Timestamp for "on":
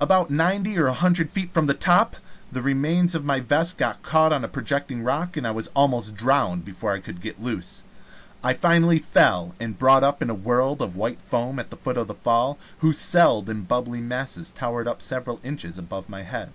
4.32-4.42